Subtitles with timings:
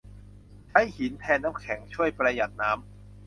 [0.69, 2.85] ใช้หินแทนน้ำแข็ง ช่วยประหยัดน้ำ